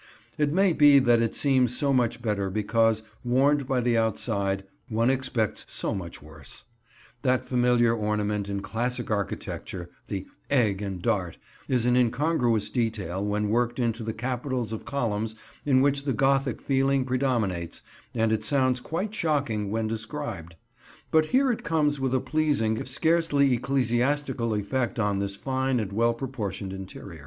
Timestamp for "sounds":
18.43-18.79